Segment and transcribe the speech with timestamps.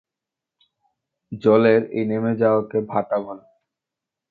[1.31, 3.45] জলের এই নেমে যাওয়াকে ভাটা বলে।